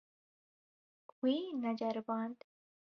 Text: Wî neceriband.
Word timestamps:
Wî 1.21 1.37
neceriband. 1.63 2.37